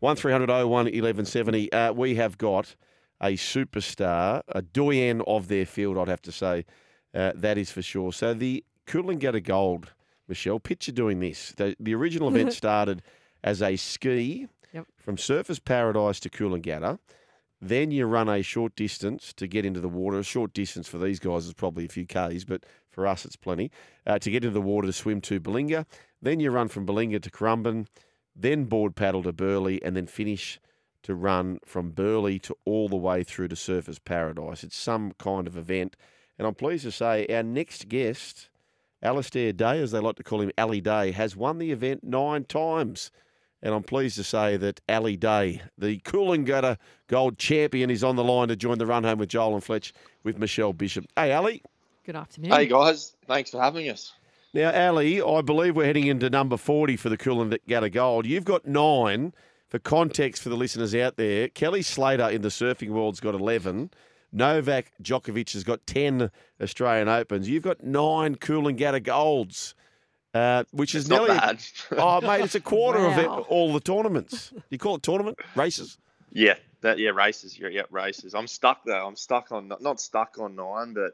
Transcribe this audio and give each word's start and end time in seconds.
One 0.00 0.16
1170 0.16 1.72
uh, 1.72 1.92
We 1.92 2.14
have 2.16 2.38
got 2.38 2.74
a 3.20 3.36
superstar, 3.36 4.42
a 4.48 4.62
doyen 4.62 5.20
of 5.26 5.48
their 5.48 5.66
field, 5.66 5.98
I'd 5.98 6.08
have 6.08 6.22
to 6.22 6.32
say. 6.32 6.64
Uh, 7.14 7.32
that 7.34 7.58
is 7.58 7.70
for 7.70 7.82
sure. 7.82 8.12
So 8.12 8.32
the 8.32 8.64
Coolangatta 8.86 9.42
Gold, 9.44 9.92
Michelle, 10.26 10.58
picture 10.58 10.92
doing 10.92 11.20
this. 11.20 11.52
The, 11.56 11.76
the 11.78 11.94
original 11.94 12.28
event 12.34 12.52
started 12.52 13.02
as 13.44 13.62
a 13.62 13.76
ski 13.76 14.48
Yep. 14.72 14.86
from 14.96 15.16
Surfers 15.16 15.62
Paradise 15.62 16.20
to 16.20 16.30
Coolangatta. 16.30 16.98
Then 17.60 17.90
you 17.90 18.06
run 18.06 18.28
a 18.28 18.40
short 18.40 18.74
distance 18.76 19.32
to 19.34 19.46
get 19.46 19.66
into 19.66 19.80
the 19.80 19.88
water. 19.88 20.18
A 20.20 20.22
short 20.22 20.54
distance 20.54 20.88
for 20.88 20.96
these 20.96 21.18
guys 21.18 21.44
is 21.44 21.52
probably 21.52 21.84
a 21.84 21.88
few 21.88 22.06
Ks, 22.06 22.44
but 22.44 22.64
for 22.88 23.06
us 23.06 23.24
it's 23.24 23.36
plenty. 23.36 23.70
Uh, 24.06 24.18
to 24.18 24.30
get 24.30 24.44
into 24.44 24.54
the 24.54 24.62
water 24.62 24.86
to 24.86 24.92
swim 24.92 25.20
to 25.22 25.40
Bilinga. 25.40 25.84
Then 26.22 26.40
you 26.40 26.50
run 26.50 26.68
from 26.68 26.86
Bilinga 26.86 27.20
to 27.22 27.30
Currumbin, 27.30 27.86
then 28.42 28.64
board 28.64 28.96
paddle 28.96 29.22
to 29.22 29.32
Burleigh, 29.32 29.78
and 29.82 29.96
then 29.96 30.06
finish 30.06 30.60
to 31.02 31.14
run 31.14 31.60
from 31.64 31.90
Burleigh 31.90 32.38
to 32.40 32.56
all 32.64 32.88
the 32.88 32.96
way 32.96 33.22
through 33.22 33.48
to 33.48 33.56
Surfers 33.56 33.98
Paradise. 34.04 34.64
It's 34.64 34.76
some 34.76 35.12
kind 35.18 35.46
of 35.46 35.56
event. 35.56 35.96
And 36.38 36.46
I'm 36.46 36.54
pleased 36.54 36.84
to 36.84 36.92
say 36.92 37.26
our 37.26 37.42
next 37.42 37.88
guest, 37.88 38.48
Alistair 39.02 39.52
Day, 39.52 39.80
as 39.80 39.92
they 39.92 39.98
like 39.98 40.16
to 40.16 40.22
call 40.22 40.40
him, 40.40 40.52
Ali 40.58 40.80
Day, 40.80 41.12
has 41.12 41.36
won 41.36 41.58
the 41.58 41.72
event 41.72 42.04
nine 42.04 42.44
times. 42.44 43.10
And 43.62 43.74
I'm 43.74 43.82
pleased 43.82 44.16
to 44.16 44.24
say 44.24 44.56
that 44.56 44.80
Ali 44.88 45.16
Day, 45.16 45.62
the 45.76 45.98
Coolangatta 46.00 46.78
Gold 47.08 47.38
champion, 47.38 47.90
is 47.90 48.04
on 48.04 48.16
the 48.16 48.24
line 48.24 48.48
to 48.48 48.56
join 48.56 48.78
the 48.78 48.86
run 48.86 49.04
home 49.04 49.18
with 49.18 49.28
Joel 49.28 49.54
and 49.54 49.64
Fletch 49.64 49.92
with 50.22 50.38
Michelle 50.38 50.72
Bishop. 50.72 51.06
Hey, 51.16 51.32
Ali. 51.32 51.62
Good 52.04 52.16
afternoon. 52.16 52.50
Hey 52.50 52.66
guys, 52.66 53.14
thanks 53.26 53.50
for 53.50 53.60
having 53.60 53.88
us. 53.90 54.14
Now, 54.52 54.72
Ali, 54.88 55.22
I 55.22 55.42
believe 55.42 55.76
we're 55.76 55.84
heading 55.84 56.06
into 56.08 56.28
number 56.28 56.56
40 56.56 56.96
for 56.96 57.08
the 57.08 57.16
Coolangatta 57.16 57.92
Gold. 57.92 58.26
You've 58.26 58.44
got 58.44 58.66
nine. 58.66 59.32
For 59.68 59.78
context 59.78 60.42
for 60.42 60.48
the 60.48 60.56
listeners 60.56 60.96
out 60.96 61.16
there, 61.16 61.46
Kelly 61.46 61.82
Slater 61.82 62.28
in 62.28 62.42
the 62.42 62.48
surfing 62.48 62.88
world's 62.88 63.20
got 63.20 63.34
11. 63.36 63.92
Novak 64.32 64.90
Djokovic 65.00 65.52
has 65.52 65.62
got 65.62 65.86
10 65.86 66.28
Australian 66.60 67.06
Opens. 67.08 67.48
You've 67.48 67.62
got 67.62 67.84
nine 67.84 68.34
Coolangatta 68.34 69.00
Golds, 69.00 69.76
uh, 70.34 70.64
which 70.72 70.96
is 70.96 71.02
It's 71.04 71.10
not 71.10 71.22
nearly. 71.28 71.38
bad. 71.38 71.62
oh, 71.98 72.20
mate, 72.20 72.42
it's 72.44 72.56
a 72.56 72.60
quarter 72.60 72.98
of 73.06 73.16
it, 73.16 73.28
all 73.28 73.72
the 73.72 73.78
tournaments. 73.78 74.52
You 74.70 74.78
call 74.78 74.96
it 74.96 75.04
tournament? 75.04 75.38
Races? 75.54 75.98
Yeah, 76.32 76.54
that 76.80 76.98
yeah 76.98 77.10
races. 77.10 77.56
Yeah, 77.56 77.68
yeah 77.68 77.82
races. 77.92 78.34
I'm 78.34 78.48
stuck 78.48 78.84
though. 78.84 79.06
I'm 79.06 79.14
stuck 79.16 79.52
on 79.52 79.70
not 79.80 80.00
stuck 80.00 80.36
on 80.40 80.56
nine, 80.56 80.94
but 80.94 81.12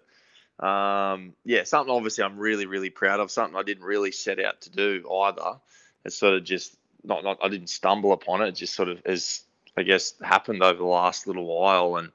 um, 0.61 1.35
yeah, 1.45 1.65
something 1.65 1.95
obviously 1.95 2.25
I'm 2.25 2.39
really 2.39 2.67
really 2.67 2.91
proud 2.91 3.21
of. 3.21 3.31
Something 3.31 3.57
I 3.57 3.63
didn't 3.63 3.85
really 3.85 4.13
set 4.13 4.43
out 4.43 4.63
to 4.63 4.71
do 4.71 5.07
either. 5.11 5.59
It's 6.05 6.17
sort 6.17 6.35
of 6.35 6.45
just 6.45 6.77
not 7.05 7.25
not 7.25 7.39
I 7.43 7.49
didn't 7.49 7.69
stumble 7.69 8.13
upon 8.13 8.43
it. 8.43 8.49
It 8.49 8.53
just 8.53 8.75
sort 8.75 8.89
of 8.89 9.01
has 9.05 9.43
I 9.77 9.83
guess 9.83 10.15
happened 10.23 10.63
over 10.63 10.79
the 10.79 10.85
last 10.85 11.27
little 11.27 11.45
while, 11.45 11.97
and 11.97 12.11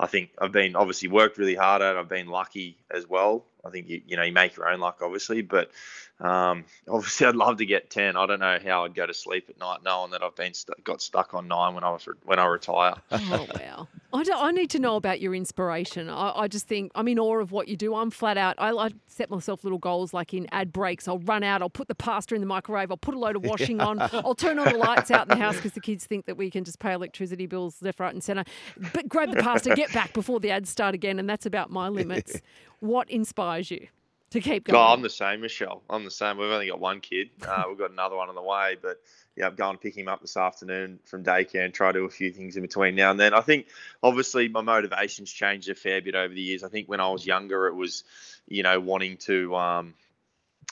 I 0.00 0.06
think 0.06 0.30
I've 0.38 0.52
been 0.52 0.74
obviously 0.74 1.08
worked 1.08 1.38
really 1.38 1.54
hard 1.54 1.82
at. 1.82 1.96
it. 1.96 1.98
I've 1.98 2.08
been 2.08 2.28
lucky 2.28 2.78
as 2.90 3.08
well. 3.08 3.44
I 3.64 3.70
think 3.70 3.88
you 3.88 4.02
you 4.06 4.16
know 4.16 4.22
you 4.22 4.32
make 4.32 4.56
your 4.56 4.68
own 4.68 4.80
luck 4.80 4.98
obviously, 5.02 5.42
but 5.42 5.70
um, 6.20 6.64
obviously 6.88 7.26
I'd 7.26 7.36
love 7.36 7.58
to 7.58 7.66
get 7.66 7.90
ten. 7.90 8.16
I 8.16 8.26
don't 8.26 8.40
know 8.40 8.58
how 8.64 8.84
I'd 8.84 8.94
go 8.94 9.06
to 9.06 9.14
sleep 9.14 9.46
at 9.48 9.58
night 9.58 9.80
knowing 9.84 10.10
that 10.12 10.22
I've 10.22 10.36
been 10.36 10.54
st- 10.54 10.82
got 10.84 11.02
stuck 11.02 11.34
on 11.34 11.48
nine 11.48 11.74
when 11.74 11.84
I 11.84 11.90
was 11.90 12.06
re- 12.06 12.14
when 12.24 12.38
I 12.38 12.46
retire. 12.46 12.94
Oh, 13.10 13.46
wow. 13.60 13.88
I, 14.14 14.22
I 14.30 14.52
need 14.52 14.70
to 14.70 14.78
know 14.78 14.96
about 14.96 15.20
your 15.20 15.34
inspiration. 15.34 16.08
I, 16.08 16.32
I 16.40 16.48
just 16.48 16.66
think 16.68 16.92
I'm 16.94 17.08
in 17.08 17.18
awe 17.18 17.38
of 17.38 17.50
what 17.50 17.68
you 17.68 17.76
do. 17.76 17.94
I'm 17.94 18.10
flat 18.10 18.36
out. 18.36 18.56
I, 18.58 18.70
I 18.70 18.90
set 19.06 19.30
myself 19.30 19.64
little 19.64 19.78
goals 19.78 20.12
like 20.12 20.34
in 20.34 20.46
ad 20.52 20.72
breaks. 20.72 21.08
I'll 21.08 21.18
run 21.18 21.42
out. 21.42 21.62
I'll 21.62 21.70
put 21.70 21.88
the 21.88 21.94
pasta 21.94 22.34
in 22.34 22.40
the 22.40 22.46
microwave. 22.46 22.90
I'll 22.90 22.96
put 22.96 23.14
a 23.14 23.18
load 23.18 23.36
of 23.36 23.42
washing 23.44 23.80
on. 23.80 24.00
I'll 24.00 24.34
turn 24.34 24.58
all 24.58 24.70
the 24.70 24.78
lights 24.78 25.10
out 25.10 25.30
in 25.30 25.36
the 25.36 25.42
house 25.42 25.56
because 25.56 25.72
the 25.72 25.80
kids 25.80 26.06
think 26.06 26.26
that 26.26 26.36
we 26.36 26.50
can 26.50 26.64
just 26.64 26.78
pay 26.78 26.92
electricity 26.92 27.46
bills 27.46 27.76
left, 27.80 28.00
right, 28.00 28.12
and 28.12 28.22
centre. 28.22 28.44
But 28.92 29.08
grab 29.08 29.30
the 29.34 29.42
pasta, 29.42 29.74
get 29.74 29.92
back 29.92 30.12
before 30.12 30.40
the 30.40 30.50
ads 30.50 30.70
start 30.70 30.94
again, 30.94 31.18
and 31.18 31.28
that's 31.28 31.46
about 31.46 31.70
my 31.70 31.88
limits. 31.88 32.40
what 32.80 33.08
inspires 33.10 33.70
you 33.70 33.88
to 34.32 34.40
keep 34.40 34.64
going? 34.64 34.74
No, 34.74 34.86
I'm 34.86 35.02
the 35.02 35.10
same, 35.10 35.40
Michelle. 35.40 35.82
I'm 35.88 36.04
the 36.04 36.10
same. 36.10 36.38
We've 36.38 36.50
only 36.50 36.68
got 36.68 36.80
one 36.80 37.00
kid. 37.00 37.30
Uh, 37.52 37.64
we've 37.68 37.78
got 37.78 37.90
another 37.90 38.16
one 38.16 38.30
on 38.30 38.34
the 38.34 38.42
way, 38.42 38.78
but 38.80 38.98
yeah, 39.36 39.46
I'm 39.46 39.54
going 39.54 39.76
to 39.76 39.78
pick 39.78 39.96
him 39.96 40.08
up 40.08 40.22
this 40.22 40.38
afternoon 40.38 41.00
from 41.04 41.22
daycare 41.22 41.64
and 41.64 41.74
try 41.74 41.92
to 41.92 41.98
do 41.98 42.04
a 42.06 42.10
few 42.10 42.30
things 42.30 42.56
in 42.56 42.62
between 42.62 42.94
now 42.94 43.10
and 43.10 43.20
then. 43.20 43.34
I 43.34 43.42
think 43.42 43.66
obviously 44.02 44.48
my 44.48 44.62
motivation's 44.62 45.30
changed 45.30 45.68
a 45.68 45.74
fair 45.74 46.00
bit 46.00 46.14
over 46.14 46.32
the 46.32 46.40
years. 46.40 46.64
I 46.64 46.68
think 46.68 46.88
when 46.88 47.00
I 47.00 47.10
was 47.10 47.26
younger, 47.26 47.66
it 47.66 47.74
was, 47.74 48.04
you 48.48 48.62
know, 48.62 48.80
wanting 48.80 49.18
to. 49.18 49.54
Um, 49.54 49.94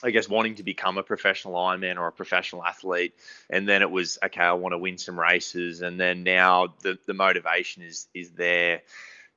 I 0.03 0.09
guess 0.09 0.27
wanting 0.27 0.55
to 0.55 0.63
become 0.63 0.97
a 0.97 1.03
professional 1.03 1.53
Ironman 1.53 1.97
or 1.97 2.07
a 2.07 2.11
professional 2.11 2.63
athlete, 2.63 3.13
and 3.49 3.67
then 3.69 3.83
it 3.83 3.91
was 3.91 4.17
okay. 4.23 4.41
I 4.41 4.53
want 4.53 4.73
to 4.73 4.79
win 4.79 4.97
some 4.97 5.19
races, 5.19 5.81
and 5.81 5.99
then 5.99 6.23
now 6.23 6.73
the 6.81 6.97
the 7.05 7.13
motivation 7.13 7.83
is 7.83 8.07
is 8.13 8.31
there 8.31 8.81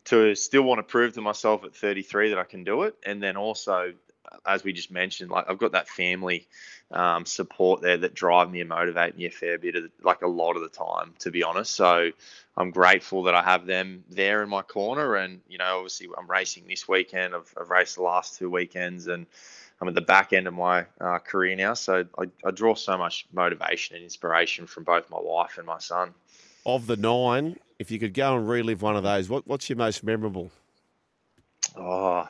to 0.05 0.35
still 0.35 0.63
want 0.63 0.79
to 0.79 0.83
prove 0.83 1.15
to 1.15 1.21
myself 1.21 1.65
at 1.65 1.75
33 1.75 2.31
that 2.31 2.39
I 2.39 2.45
can 2.45 2.65
do 2.65 2.83
it, 2.83 2.97
and 3.05 3.23
then 3.23 3.37
also, 3.37 3.95
as 4.47 4.65
we 4.65 4.73
just 4.73 4.91
mentioned, 4.91 5.31
like 5.31 5.49
I've 5.49 5.59
got 5.59 5.73
that 5.73 5.89
family 5.89 6.47
um, 6.91 7.27
support 7.27 7.81
there 7.81 7.97
that 7.97 8.15
drive 8.15 8.51
me 8.51 8.61
and 8.61 8.69
motivate 8.69 9.17
me 9.17 9.27
a 9.27 9.31
fair 9.31 9.59
bit, 9.59 9.75
of, 9.75 9.91
like 10.03 10.23
a 10.23 10.29
lot 10.29 10.57
of 10.57 10.63
the 10.63 10.69
time, 10.69 11.15
to 11.21 11.31
be 11.31 11.43
honest. 11.43 11.75
So 11.75 12.11
I'm 12.57 12.71
grateful 12.71 13.25
that 13.25 13.35
I 13.35 13.43
have 13.43 13.67
them 13.67 14.05
there 14.11 14.43
in 14.43 14.49
my 14.49 14.63
corner, 14.63 15.17
and 15.17 15.41
you 15.49 15.59
know, 15.59 15.79
obviously 15.79 16.09
I'm 16.17 16.31
racing 16.31 16.65
this 16.69 16.89
weekend. 16.89 17.35
I've, 17.35 17.53
I've 17.61 17.71
raced 17.71 17.97
the 17.97 18.03
last 18.03 18.39
two 18.39 18.51
weekends, 18.51 19.07
and 19.07 19.27
I'm 19.81 19.89
at 19.89 19.95
the 19.95 20.01
back 20.01 20.33
end 20.33 20.47
of 20.47 20.55
my 20.55 20.87
uh, 21.01 21.19
career 21.19 21.57
now. 21.57 21.75
So 21.75 22.05
I, 22.19 22.25
I 22.45 22.51
draw 22.51 22.75
so 22.75 22.97
much 22.97 23.27
motivation 23.33 23.97
and 23.97 24.05
inspiration 24.05 24.67
from 24.67 24.85
both 24.85 25.11
my 25.11 25.21
wife 25.21 25.59
and 25.59 25.67
my 25.67 25.79
son. 25.79 26.15
Of 26.67 26.87
the 26.87 26.97
nine, 26.97 27.59
if 27.79 27.91
you 27.91 27.99
could 27.99 28.15
go 28.15 28.37
and 28.37 28.49
relive 28.49 28.83
one 28.83 28.97
of 28.97 29.03
those, 29.03 29.29
what, 29.29 29.47
what's 29.47 29.69
your 29.69 29.77
most 29.77 30.03
memorable? 30.03 30.51
Oh, 31.77 32.29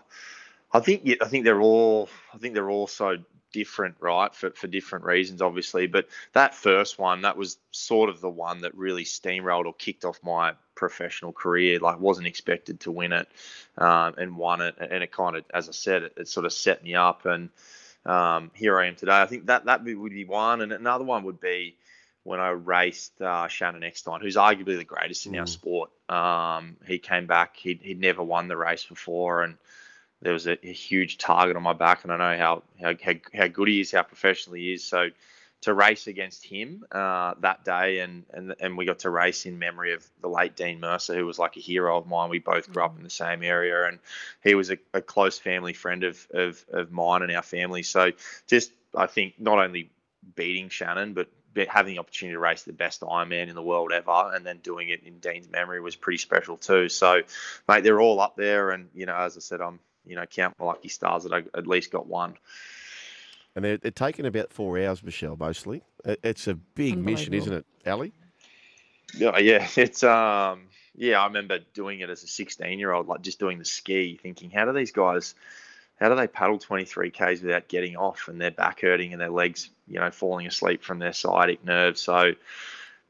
I 0.75 0.81
think 0.81 1.09
I 1.23 1.27
think 1.27 1.45
they're 1.45 1.63
all 1.63 2.09
I 2.35 2.39
think 2.39 2.55
they're 2.55 2.69
all 2.69 2.89
so 2.89 3.19
different, 3.53 3.95
right? 4.01 4.35
For 4.35 4.51
for 4.51 4.67
different 4.67 5.05
reasons, 5.05 5.41
obviously. 5.41 5.87
But 5.87 6.09
that 6.33 6.55
first 6.55 6.99
one, 6.99 7.23
that 7.23 7.37
was 7.37 7.57
sort 7.71 8.11
of 8.11 8.21
the 8.21 8.29
one 8.29 8.63
that 8.63 8.75
really 8.75 9.05
steamrolled 9.05 9.67
or 9.67 9.73
kicked 9.73 10.05
off 10.05 10.19
my 10.25 10.55
professional 10.75 11.33
career. 11.33 11.79
Like, 11.79 12.01
wasn't 12.01 12.27
expected 12.27 12.81
to 12.81 12.91
win 12.91 13.13
it, 13.13 13.29
um, 13.79 14.15
and 14.19 14.37
won 14.37 14.61
it, 14.61 14.75
and 14.79 15.03
it 15.05 15.13
kind 15.13 15.37
of, 15.37 15.45
as 15.55 15.69
I 15.69 15.73
said, 15.73 16.03
it, 16.03 16.15
it 16.17 16.29
sort 16.29 16.45
of 16.45 16.53
set 16.53 16.83
me 16.83 16.97
up, 16.97 17.25
and 17.25 17.51
um, 18.05 18.51
here 18.55 18.79
I 18.79 18.87
am 18.89 18.97
today. 18.97 19.23
I 19.23 19.27
think 19.27 19.47
that 19.47 19.67
that 19.67 19.85
would 19.85 20.13
be 20.13 20.25
one, 20.25 20.61
and 20.61 20.73
another 20.73 21.05
one 21.05 21.23
would 21.25 21.41
be 21.41 21.77
when 22.25 22.41
I 22.41 22.49
raced 22.51 23.21
uh, 23.21 23.47
Shannon 23.47 23.85
Eckstein, 23.85 24.21
who's 24.21 24.37
arguably 24.37 24.77
the 24.77 24.85
greatest 24.85 25.27
in 25.27 25.39
our 25.39 25.47
sport. 25.47 25.91
Um, 26.09 26.79
he 26.87 26.99
came 26.99 27.27
back. 27.27 27.57
He'd, 27.57 27.81
he'd 27.83 28.01
never 28.01 28.23
won 28.23 28.49
the 28.49 28.57
race 28.57 28.85
before, 28.85 29.45
and 29.45 29.57
there 30.25 30.33
was 30.33 30.47
a, 30.47 30.59
a 30.67 30.73
huge 30.73 31.19
target 31.19 31.55
on 31.55 31.63
my 31.63 31.75
back. 31.75 32.03
And 32.03 32.13
I 32.13 32.17
know 32.17 32.39
how, 32.39 32.63
how 32.83 33.15
how 33.33 33.47
good 33.47 33.69
he 33.69 33.81
is, 33.81 33.93
how 33.93 34.03
professional 34.03 34.57
he 34.57 34.73
is. 34.73 34.83
So 34.83 35.11
to 35.61 35.75
race 35.75 36.07
against 36.07 36.45
him 36.45 36.85
uh, 36.91 37.35
that 37.41 37.65
day, 37.65 38.01
and, 38.01 38.25
and 38.33 38.55
and 38.59 38.77
we 38.77 38.87
got 38.87 39.01
to 39.01 39.11
race 39.11 39.47
in 39.47 39.59
memory 39.59 39.93
of 39.93 40.05
the 40.23 40.29
late 40.29 40.57
Dean 40.57 40.81
Mercer, 40.81 41.15
who 41.15 41.27
was 41.27 41.39
like 41.39 41.57
a 41.57 41.61
hero 41.61 41.97
of 41.99 42.07
mine. 42.07 42.31
We 42.31 42.39
both 42.39 42.73
grew 42.73 42.83
up 42.83 42.97
in 42.97 43.05
the 43.05 43.11
same 43.11 43.43
area, 43.43 43.87
and 43.87 43.99
he 44.43 44.55
was 44.55 44.71
a, 44.71 44.79
a 44.95 45.03
close 45.03 45.39
family 45.39 45.75
friend 45.75 46.05
of, 46.05 46.27
of 46.33 46.65
of 46.73 46.91
mine 46.91 47.23
and 47.23 47.31
our 47.31 47.43
family. 47.43 47.83
So 47.83 48.11
just 48.47 48.73
I 48.97 49.07
think 49.07 49.35
not 49.39 49.59
only 49.59 49.91
beating 50.35 50.71
Shannon, 50.71 51.13
but 51.13 51.29
having 51.69 51.95
the 51.95 52.01
opportunity 52.01 52.35
to 52.35 52.41
race 52.41 52.63
the 52.63 52.73
best 52.73 53.03
Ironman 53.03 53.49
in 53.49 53.55
the 53.55 53.63
world 53.63 53.93
ever, 53.93 54.33
and 54.35 54.45
then 54.45 54.59
doing 54.59 54.89
it 54.89 55.03
in 55.05 55.19
Dean's 55.19 55.51
memory 55.51 55.81
was 55.81 55.97
pretty 55.97 56.19
special 56.19 56.57
too. 56.57 56.89
So, 56.89 57.21
mate, 57.69 57.85
they're 57.85 58.01
all 58.01 58.21
up 58.21 58.37
there, 58.37 58.71
and 58.71 58.89
you 58.95 59.05
know, 59.05 59.17
as 59.17 59.37
I 59.37 59.41
said, 59.41 59.61
I'm 59.61 59.79
you 60.07 60.17
know 60.17 60.27
count 60.27 60.55
my 60.59 60.67
lucky 60.67 60.89
stars 60.89 61.25
that 61.25 61.33
I 61.33 61.39
at 61.57 61.67
least 61.67 61.91
got 61.91 62.07
one. 62.07 62.35
And 63.57 63.65
they're, 63.65 63.77
they're 63.77 63.91
taking 63.93 64.27
about 64.27 64.53
four 64.53 64.79
hours, 64.79 65.03
Michelle. 65.03 65.37
Mostly, 65.37 65.83
it's 66.05 66.49
a 66.49 66.55
big 66.55 66.99
mission, 66.99 67.35
isn't 67.35 67.53
it, 67.53 67.67
Ali? 67.87 68.13
Yeah, 69.17 69.39
yeah, 69.39 69.67
it's 69.77 70.03
um, 70.03 70.63
yeah. 70.95 71.21
I 71.21 71.27
remember 71.27 71.61
doing 71.73 72.01
it 72.01 72.11
as 72.11 72.23
a 72.23 72.27
16 72.27 72.79
year 72.79 72.93
old, 72.93 73.07
like 73.07 73.23
just 73.23 73.39
doing 73.39 73.59
the 73.59 73.65
ski, 73.65 74.19
thinking, 74.21 74.51
how 74.51 74.65
do 74.65 74.73
these 74.73 74.93
guys? 74.93 75.35
How 76.01 76.09
do 76.09 76.17
they 76.17 76.27
paddle 76.27 76.59
23 76.59 77.11
k's 77.11 77.41
without 77.41 77.69
getting 77.69 77.97
off 77.97 78.27
and 78.27 78.41
their 78.41 78.51
back 78.51 78.81
hurting 78.81 79.13
and 79.13 79.23
their 79.23 79.31
legs, 79.31 79.71
you 79.87 80.01
know, 80.01 80.11
falling 80.11 80.47
asleep 80.47 80.83
from 80.83 80.99
their 80.99 81.13
sciatic 81.13 81.65
nerve? 81.65 81.97
So, 81.97 82.33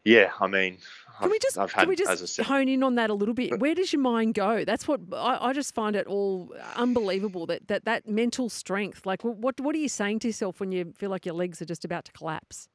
yeah, 0.04 0.30
I 0.38 0.48
mean, 0.48 0.76
can 1.20 1.30
we 1.30 1.38
just 1.38 1.56
can 1.70 1.88
we 1.88 1.96
just 1.96 2.40
hone 2.40 2.68
in 2.68 2.82
on 2.82 2.96
that 2.96 3.10
a 3.10 3.14
little 3.14 3.34
bit? 3.34 3.58
Where 3.60 3.74
does 3.74 3.92
your 3.92 4.02
mind 4.02 4.34
go? 4.34 4.64
That's 4.64 4.88
what 4.88 5.00
I, 5.12 5.38
I, 5.48 5.52
just 5.52 5.74
find 5.74 5.94
it 5.94 6.06
all 6.06 6.54
unbelievable 6.76 7.46
that, 7.46 7.68
that 7.68 7.84
that 7.84 8.08
mental 8.08 8.48
strength. 8.48 9.06
Like, 9.06 9.22
what 9.22 9.60
what 9.60 9.74
are 9.74 9.78
you 9.78 9.88
saying 9.88 10.20
to 10.20 10.28
yourself 10.28 10.60
when 10.60 10.72
you 10.72 10.92
feel 10.96 11.10
like 11.10 11.24
your 11.24 11.34
legs 11.34 11.62
are 11.62 11.66
just 11.66 11.84
about 11.84 12.04
to 12.06 12.12
collapse? 12.12 12.68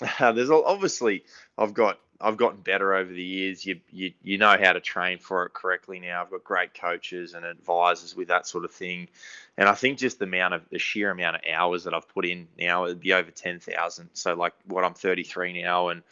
There's 0.18 0.50
obviously 0.50 1.24
I've 1.58 1.74
got 1.74 1.98
I've 2.20 2.36
gotten 2.36 2.60
better 2.60 2.94
over 2.94 3.12
the 3.12 3.22
years. 3.22 3.66
You, 3.66 3.80
you 3.90 4.12
you 4.22 4.38
know 4.38 4.56
how 4.60 4.72
to 4.72 4.80
train 4.80 5.18
for 5.18 5.44
it 5.44 5.52
correctly 5.52 6.00
now. 6.00 6.22
I've 6.22 6.30
got 6.30 6.44
great 6.44 6.74
coaches 6.74 7.34
and 7.34 7.44
advisors 7.44 8.16
with 8.16 8.28
that 8.28 8.46
sort 8.46 8.64
of 8.64 8.72
thing, 8.72 9.08
and 9.56 9.68
I 9.68 9.74
think 9.74 9.98
just 9.98 10.18
the 10.18 10.24
amount 10.24 10.54
of 10.54 10.62
the 10.70 10.78
sheer 10.78 11.10
amount 11.10 11.36
of 11.36 11.42
hours 11.52 11.84
that 11.84 11.94
I've 11.94 12.08
put 12.08 12.24
in 12.24 12.48
now 12.58 12.86
it'd 12.86 13.00
be 13.00 13.12
over 13.12 13.30
ten 13.30 13.60
thousand. 13.60 14.10
So 14.14 14.34
like 14.34 14.54
what 14.66 14.84
I'm 14.84 14.94
33 14.94 15.62
now, 15.62 15.88
and 15.88 16.02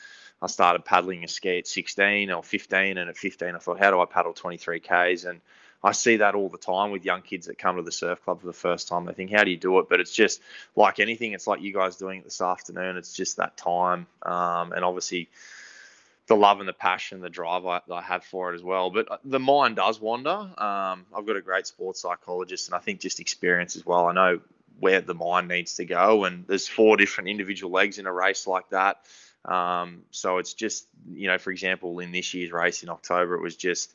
I 0.40 0.48
started 0.48 0.84
paddling 0.84 1.24
a 1.24 1.28
ski 1.28 1.58
at 1.58 1.66
16 1.66 2.30
or 2.30 2.42
15, 2.42 2.98
and 2.98 3.08
at 3.08 3.16
15 3.16 3.54
I 3.54 3.58
thought, 3.58 3.78
how 3.78 3.90
do 3.90 4.00
I 4.00 4.04
paddle 4.04 4.32
23 4.32 4.80
k's? 4.80 5.24
And 5.24 5.40
I 5.82 5.92
see 5.92 6.16
that 6.16 6.34
all 6.34 6.48
the 6.48 6.58
time 6.58 6.90
with 6.90 7.04
young 7.04 7.22
kids 7.22 7.46
that 7.46 7.58
come 7.58 7.76
to 7.76 7.82
the 7.82 7.92
surf 7.92 8.22
club 8.24 8.40
for 8.40 8.46
the 8.46 8.52
first 8.52 8.88
time. 8.88 9.04
They 9.04 9.12
think, 9.12 9.30
how 9.30 9.44
do 9.44 9.50
you 9.50 9.56
do 9.56 9.78
it? 9.78 9.88
But 9.88 10.00
it's 10.00 10.12
just 10.12 10.40
like 10.74 11.00
anything. 11.00 11.32
It's 11.32 11.46
like 11.46 11.62
you 11.62 11.72
guys 11.72 11.96
doing 11.96 12.20
it 12.20 12.24
this 12.24 12.40
afternoon. 12.40 12.96
It's 12.96 13.12
just 13.12 13.36
that 13.38 13.56
time, 13.56 14.06
um, 14.22 14.72
and 14.72 14.84
obviously 14.84 15.28
the 16.26 16.36
love 16.36 16.58
and 16.58 16.68
the 16.68 16.72
passion, 16.72 17.20
the 17.20 17.30
drive 17.30 17.66
I, 17.66 17.80
I, 17.90 18.02
have 18.02 18.24
for 18.24 18.52
it 18.52 18.56
as 18.56 18.62
well. 18.62 18.90
But 18.90 19.10
uh, 19.10 19.18
the 19.24 19.38
mind 19.38 19.76
does 19.76 20.00
wander. 20.00 20.30
Um, 20.30 21.06
I've 21.16 21.26
got 21.26 21.36
a 21.36 21.40
great 21.40 21.66
sports 21.66 22.00
psychologist, 22.00 22.68
and 22.68 22.74
I 22.74 22.78
think 22.78 23.00
just 23.00 23.20
experience 23.20 23.76
as 23.76 23.86
well. 23.86 24.06
I 24.06 24.12
know 24.12 24.40
where 24.80 25.00
the 25.00 25.14
mind 25.14 25.48
needs 25.48 25.76
to 25.76 25.84
go, 25.84 26.24
and 26.24 26.46
there's 26.46 26.66
four 26.66 26.96
different 26.96 27.30
individual 27.30 27.72
legs 27.72 27.98
in 27.98 28.06
a 28.06 28.12
race 28.12 28.46
like 28.46 28.68
that. 28.70 28.98
Um, 29.46 30.02
so 30.10 30.38
it's 30.38 30.54
just, 30.54 30.86
you 31.12 31.28
know, 31.28 31.38
for 31.38 31.50
example, 31.50 31.98
in 32.00 32.12
this 32.12 32.34
year's 32.34 32.52
race 32.52 32.82
in 32.82 32.88
October, 32.88 33.34
it 33.34 33.42
was 33.42 33.56
just 33.56 33.94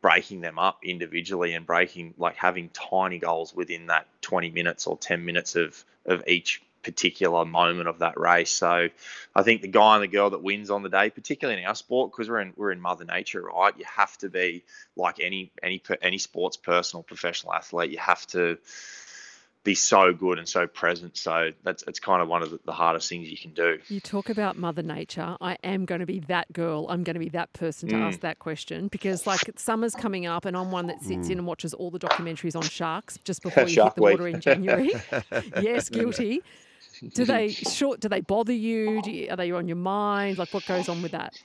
breaking 0.00 0.40
them 0.40 0.58
up 0.58 0.80
individually 0.84 1.54
and 1.54 1.66
breaking, 1.66 2.14
like 2.18 2.36
having 2.36 2.70
tiny 2.70 3.18
goals 3.18 3.54
within 3.54 3.86
that 3.86 4.06
20 4.22 4.50
minutes 4.50 4.86
or 4.86 4.96
10 4.96 5.24
minutes 5.24 5.56
of, 5.56 5.84
of 6.04 6.22
each 6.26 6.62
particular 6.86 7.44
moment 7.44 7.88
of 7.88 7.98
that 7.98 8.18
race. 8.18 8.50
So 8.50 8.88
I 9.34 9.42
think 9.42 9.60
the 9.60 9.68
guy 9.68 9.96
and 9.96 10.04
the 10.04 10.08
girl 10.08 10.30
that 10.30 10.42
wins 10.42 10.70
on 10.70 10.84
the 10.84 10.88
day, 10.88 11.10
particularly 11.10 11.60
in 11.60 11.66
our 11.66 11.74
sport, 11.74 12.12
because 12.12 12.30
we're 12.30 12.40
in 12.40 12.52
we're 12.56 12.70
in 12.70 12.80
Mother 12.80 13.04
Nature, 13.04 13.42
right? 13.42 13.74
You 13.76 13.84
have 13.96 14.16
to 14.18 14.28
be 14.28 14.62
like 14.96 15.18
any 15.20 15.50
any 15.62 15.82
any 16.00 16.18
sports 16.18 16.56
person 16.56 16.98
or 16.98 17.02
professional 17.02 17.52
athlete. 17.54 17.90
You 17.90 17.98
have 17.98 18.24
to 18.28 18.58
be 19.66 19.74
so 19.74 20.14
good 20.14 20.38
and 20.38 20.48
so 20.48 20.66
present. 20.66 21.16
So 21.16 21.50
that's 21.64 21.82
it's 21.88 21.98
kind 21.98 22.22
of 22.22 22.28
one 22.28 22.42
of 22.42 22.50
the, 22.50 22.60
the, 22.64 22.72
hardest 22.72 23.08
things 23.08 23.28
you 23.28 23.36
can 23.36 23.50
do. 23.50 23.78
You 23.88 23.98
talk 24.00 24.30
about 24.30 24.56
Mother 24.56 24.82
Nature. 24.82 25.36
I 25.40 25.58
am 25.64 25.84
going 25.84 25.98
to 25.98 26.06
be 26.06 26.20
that 26.20 26.50
girl. 26.52 26.86
I'm 26.88 27.02
going 27.02 27.14
to 27.14 27.20
be 27.20 27.30
that 27.30 27.52
person 27.52 27.88
to 27.88 27.96
mm. 27.96 28.02
ask 28.02 28.20
that 28.20 28.38
question 28.38 28.86
because 28.86 29.26
like 29.26 29.40
summer's 29.56 29.94
coming 29.94 30.24
up, 30.24 30.44
and 30.44 30.56
I'm 30.56 30.70
one 30.70 30.86
that 30.86 31.02
sits 31.02 31.26
mm. 31.26 31.32
in 31.32 31.38
and 31.38 31.46
watches 31.46 31.74
all 31.74 31.90
the 31.90 31.98
documentaries 31.98 32.54
on 32.54 32.62
sharks 32.62 33.18
just 33.24 33.42
before 33.42 33.64
you 33.64 33.82
hit 33.82 33.94
the 33.96 34.02
week. 34.02 34.12
water 34.12 34.28
in 34.28 34.40
January. 34.40 34.92
yes, 35.60 35.88
guilty. 35.88 36.42
Do 37.12 37.24
they 37.24 37.48
short? 37.48 38.00
Do 38.00 38.08
they 38.08 38.20
bother 38.20 38.52
you? 38.52 39.02
you? 39.04 39.28
Are 39.30 39.36
they 39.36 39.50
on 39.50 39.66
your 39.66 39.76
mind? 39.76 40.38
Like 40.38 40.54
what 40.54 40.64
goes 40.64 40.88
on 40.88 41.02
with 41.02 41.12
that? 41.12 41.42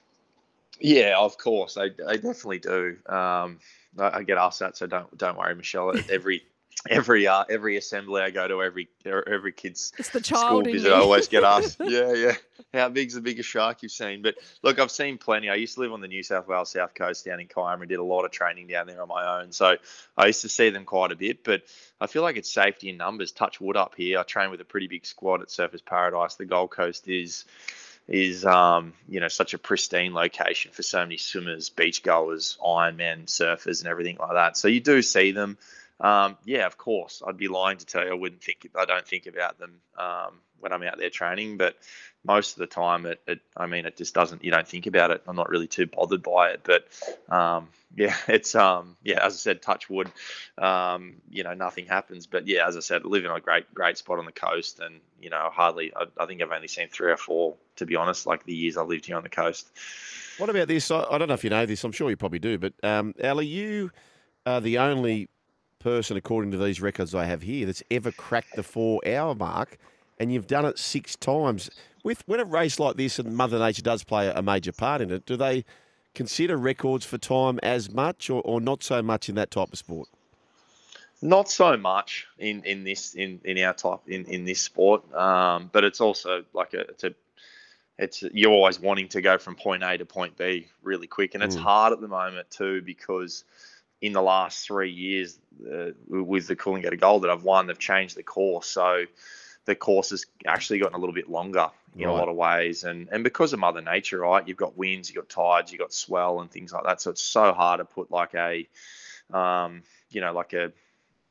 Yeah, 0.79 1.15
of 1.17 1.37
course, 1.37 1.73
they, 1.73 1.89
they 1.89 2.15
definitely 2.15 2.59
do. 2.59 2.97
Um, 3.07 3.59
I, 3.99 4.19
I 4.19 4.23
get 4.23 4.37
asked 4.37 4.59
that, 4.59 4.77
so 4.77 4.85
don't 4.85 5.17
don't 5.17 5.37
worry, 5.37 5.55
Michelle. 5.55 5.93
Every 6.09 6.43
every 6.89 7.27
uh, 7.27 7.43
every 7.49 7.77
assembly 7.77 8.21
I 8.21 8.31
go 8.31 8.47
to, 8.47 8.61
every 8.61 8.89
every 9.05 9.51
kid's 9.51 9.93
it's 9.97 10.09
the 10.09 10.21
child 10.21 10.63
school 10.63 10.73
visit, 10.73 10.91
I 10.91 10.97
always 10.97 11.27
get 11.27 11.43
asked, 11.43 11.77
yeah, 11.83 12.13
yeah, 12.13 12.33
how 12.73 12.89
big's 12.89 13.13
the 13.13 13.21
biggest 13.21 13.49
shark 13.49 13.83
you've 13.83 13.91
seen? 13.91 14.21
But 14.21 14.35
look, 14.63 14.79
I've 14.79 14.91
seen 14.91 15.17
plenty. 15.17 15.49
I 15.49 15.55
used 15.55 15.75
to 15.75 15.81
live 15.81 15.93
on 15.93 16.01
the 16.01 16.07
New 16.07 16.23
South 16.23 16.47
Wales 16.47 16.71
south 16.71 16.93
coast 16.93 17.25
down 17.25 17.39
in 17.39 17.47
Kiama 17.47 17.81
and 17.81 17.89
did 17.89 17.99
a 17.99 18.03
lot 18.03 18.25
of 18.25 18.31
training 18.31 18.67
down 18.67 18.87
there 18.87 19.01
on 19.01 19.07
my 19.07 19.41
own, 19.41 19.51
so 19.51 19.75
I 20.17 20.27
used 20.27 20.41
to 20.41 20.49
see 20.49 20.69
them 20.69 20.85
quite 20.85 21.11
a 21.11 21.15
bit. 21.15 21.43
But 21.43 21.63
I 21.99 22.07
feel 22.07 22.21
like 22.21 22.37
it's 22.37 22.51
safety 22.51 22.89
in 22.89 22.97
numbers. 22.97 23.31
Touch 23.31 23.61
wood 23.61 23.77
up 23.77 23.95
here. 23.95 24.19
I 24.19 24.23
train 24.23 24.51
with 24.51 24.61
a 24.61 24.65
pretty 24.65 24.87
big 24.87 25.05
squad 25.05 25.41
at 25.41 25.49
Surfers 25.49 25.83
Paradise. 25.85 26.35
The 26.35 26.45
Gold 26.45 26.71
Coast 26.71 27.07
is 27.07 27.45
is 28.07 28.45
um, 28.45 28.93
you 29.07 29.19
know 29.19 29.27
such 29.27 29.53
a 29.53 29.57
pristine 29.57 30.13
location 30.13 30.71
for 30.71 30.83
so 30.83 30.99
many 30.99 31.17
swimmers, 31.17 31.69
beachgoers, 31.69 32.57
Ironmen, 32.59 33.25
surfers, 33.25 33.81
and 33.81 33.89
everything 33.89 34.17
like 34.19 34.33
that. 34.33 34.57
So 34.57 34.67
you 34.67 34.79
do 34.79 35.01
see 35.01 35.31
them. 35.31 35.57
Um, 36.01 36.37
yeah, 36.45 36.65
of 36.65 36.77
course. 36.77 37.21
I'd 37.25 37.37
be 37.37 37.47
lying 37.47 37.77
to 37.77 37.85
tell 37.85 38.03
you 38.03 38.11
I 38.11 38.15
wouldn't 38.15 38.43
think. 38.43 38.67
I 38.75 38.85
don't 38.85 39.07
think 39.07 39.27
about 39.27 39.59
them 39.59 39.75
um, 39.97 40.39
when 40.59 40.73
I'm 40.73 40.81
out 40.83 40.97
there 40.97 41.11
training, 41.11 41.57
but 41.57 41.75
most 42.23 42.53
of 42.53 42.57
the 42.57 42.67
time, 42.67 43.05
it, 43.05 43.21
it, 43.27 43.39
I 43.55 43.67
mean, 43.67 43.85
it 43.85 43.97
just 43.97 44.13
doesn't. 44.15 44.43
You 44.43 44.49
don't 44.49 44.67
think 44.67 44.87
about 44.87 45.11
it. 45.11 45.21
I'm 45.27 45.35
not 45.35 45.49
really 45.49 45.67
too 45.67 45.85
bothered 45.85 46.23
by 46.23 46.49
it, 46.51 46.61
but 46.63 46.87
um, 47.33 47.69
yeah, 47.95 48.15
it's 48.27 48.55
um, 48.55 48.97
yeah. 49.03 49.23
As 49.23 49.33
I 49.33 49.37
said, 49.37 49.61
touch 49.61 49.89
wood. 49.91 50.11
Um, 50.57 51.17
you 51.29 51.43
know, 51.43 51.53
nothing 51.53 51.85
happens, 51.85 52.25
but 52.25 52.47
yeah, 52.47 52.67
as 52.67 52.75
I 52.75 52.79
said, 52.79 53.03
I 53.05 53.07
live 53.07 53.23
in 53.23 53.31
a 53.31 53.39
great, 53.39 53.71
great 53.73 53.97
spot 53.97 54.17
on 54.17 54.25
the 54.25 54.31
coast, 54.31 54.79
and 54.79 55.01
you 55.19 55.29
know, 55.29 55.49
hardly. 55.53 55.93
I, 55.95 56.05
I 56.17 56.25
think 56.25 56.41
I've 56.41 56.51
only 56.51 56.67
seen 56.67 56.87
three 56.89 57.11
or 57.11 57.17
four, 57.17 57.57
to 57.75 57.85
be 57.85 57.95
honest. 57.95 58.25
Like 58.25 58.43
the 58.43 58.55
years 58.55 58.75
I 58.75 58.81
lived 58.81 59.05
here 59.05 59.17
on 59.17 59.23
the 59.23 59.29
coast. 59.29 59.69
What 60.39 60.49
about 60.49 60.67
this? 60.67 60.89
I, 60.89 61.03
I 61.11 61.19
don't 61.19 61.27
know 61.27 61.35
if 61.35 61.43
you 61.43 61.51
know 61.51 61.67
this. 61.67 61.83
I'm 61.83 61.91
sure 61.91 62.09
you 62.09 62.17
probably 62.17 62.39
do, 62.39 62.57
but 62.57 62.73
um, 62.81 63.13
Ali, 63.23 63.45
you 63.45 63.91
are 64.47 64.61
the 64.61 64.79
only 64.79 65.29
person, 65.81 66.17
according 66.17 66.51
to 66.51 66.57
these 66.57 66.81
records 66.81 67.13
I 67.15 67.25
have 67.25 67.41
here, 67.41 67.65
that's 67.65 67.83
ever 67.91 68.11
cracked 68.11 68.55
the 68.55 68.63
four 68.63 69.01
hour 69.07 69.35
mark, 69.35 69.77
and 70.19 70.31
you've 70.31 70.47
done 70.47 70.65
it 70.65 70.79
six 70.79 71.15
times. 71.15 71.69
With 72.03 72.23
when 72.27 72.39
a 72.39 72.45
race 72.45 72.79
like 72.79 72.95
this 72.95 73.19
and 73.19 73.35
Mother 73.35 73.59
Nature 73.59 73.81
does 73.81 74.03
play 74.03 74.29
a 74.29 74.41
major 74.41 74.71
part 74.71 75.01
in 75.01 75.11
it, 75.11 75.25
do 75.25 75.35
they 75.35 75.65
consider 76.13 76.57
records 76.57 77.05
for 77.05 77.17
time 77.17 77.59
as 77.63 77.91
much, 77.91 78.29
or, 78.29 78.41
or 78.43 78.59
not 78.59 78.83
so 78.83 79.01
much 79.01 79.29
in 79.29 79.35
that 79.35 79.51
type 79.51 79.71
of 79.71 79.77
sport? 79.77 80.09
Not 81.21 81.49
so 81.49 81.77
much 81.77 82.27
in, 82.39 82.63
in 82.63 82.83
this 82.83 83.13
in, 83.13 83.39
in 83.43 83.59
our 83.59 83.73
type 83.73 83.99
in, 84.07 84.25
in 84.25 84.45
this 84.45 84.61
sport, 84.61 85.13
um, 85.13 85.69
but 85.71 85.83
it's 85.83 86.01
also 86.01 86.43
like 86.53 86.73
a 86.73 86.81
it's 86.81 87.03
a 87.03 87.13
it's 87.99 88.23
you're 88.33 88.51
always 88.51 88.79
wanting 88.79 89.07
to 89.09 89.21
go 89.21 89.37
from 89.37 89.55
point 89.55 89.83
A 89.83 89.97
to 89.97 90.05
point 90.05 90.35
B 90.35 90.67
really 90.81 91.05
quick, 91.05 91.35
and 91.35 91.43
it's 91.43 91.55
mm. 91.55 91.61
hard 91.61 91.93
at 91.93 92.01
the 92.01 92.07
moment 92.07 92.49
too 92.49 92.81
because 92.81 93.43
in 94.01 94.13
the 94.13 94.21
last 94.21 94.65
three 94.65 94.91
years 94.91 95.39
uh, 95.71 95.91
with 96.07 96.47
the 96.47 96.55
Coolangatta 96.55 96.99
Gold 96.99 97.23
that 97.23 97.29
I've 97.29 97.43
won, 97.43 97.67
they've 97.67 97.77
changed 97.77 98.17
the 98.17 98.23
course. 98.23 98.67
So 98.67 99.05
the 99.65 99.75
course 99.75 100.09
has 100.09 100.25
actually 100.45 100.79
gotten 100.79 100.95
a 100.95 100.97
little 100.97 101.13
bit 101.13 101.29
longer 101.29 101.69
in 101.95 102.07
right. 102.07 102.13
a 102.13 102.17
lot 102.17 102.29
of 102.29 102.35
ways. 102.35 102.83
And 102.83 103.09
and 103.11 103.23
because 103.23 103.53
of 103.53 103.59
Mother 103.59 103.81
Nature, 103.81 104.19
right, 104.19 104.47
you've 104.47 104.57
got 104.57 104.77
winds, 104.77 105.09
you've 105.09 105.17
got 105.17 105.29
tides, 105.29 105.71
you've 105.71 105.79
got 105.79 105.93
swell 105.93 106.41
and 106.41 106.49
things 106.49 106.73
like 106.73 106.83
that. 106.85 107.01
So 107.01 107.11
it's 107.11 107.23
so 107.23 107.53
hard 107.53 107.79
to 107.79 107.85
put 107.85 108.11
like 108.11 108.33
a, 108.33 108.67
um, 109.31 109.83
you 110.09 110.21
know, 110.21 110.33
like 110.33 110.53
a, 110.53 110.71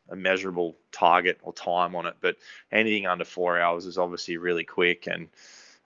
a 0.08 0.16
measurable 0.16 0.76
target 0.92 1.38
or 1.42 1.52
time 1.52 1.96
on 1.96 2.06
it. 2.06 2.16
But 2.20 2.36
anything 2.70 3.06
under 3.06 3.24
four 3.24 3.58
hours 3.58 3.86
is 3.86 3.98
obviously 3.98 4.36
really 4.36 4.64
quick. 4.64 5.08
And 5.08 5.28